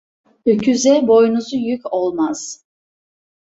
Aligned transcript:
Öküze 0.45 1.07
boynuzu 1.07 1.57
yük 1.57 1.93
olmaz. 1.93 2.65